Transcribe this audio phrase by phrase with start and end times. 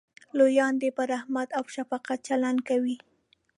[0.37, 2.97] لویان دې په رحمت او شفقت چلند کوي.